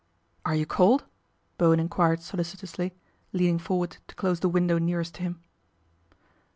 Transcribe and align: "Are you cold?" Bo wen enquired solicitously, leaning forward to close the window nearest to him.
"Are 0.45 0.55
you 0.55 0.65
cold?" 0.65 1.03
Bo 1.59 1.69
wen 1.69 1.79
enquired 1.79 2.23
solicitously, 2.23 2.95
leaning 3.33 3.59
forward 3.59 3.97
to 4.07 4.15
close 4.15 4.39
the 4.39 4.49
window 4.49 4.79
nearest 4.79 5.13
to 5.13 5.21
him. 5.21 5.43